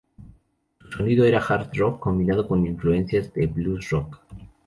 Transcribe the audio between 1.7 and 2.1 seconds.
Rock